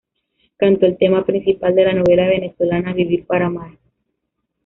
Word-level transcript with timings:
Cantó 0.57 0.87
el 0.87 0.97
tema 0.97 1.23
principal 1.27 1.75
de 1.75 1.85
la 1.85 1.93
novela 1.93 2.25
venezolana 2.27 2.91
"Vivir 2.91 3.27
para 3.27 3.45
amar". 3.45 3.69